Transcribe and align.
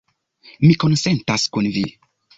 Mi 0.67 0.71
konsentas 0.85 1.47
kun 1.59 1.71
vi 1.77 1.85